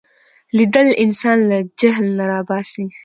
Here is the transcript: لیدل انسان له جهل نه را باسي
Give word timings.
لیدل 0.57 0.87
انسان 1.03 1.37
له 1.49 1.57
جهل 1.79 2.05
نه 2.17 2.25
را 2.29 2.39
باسي 2.49 2.85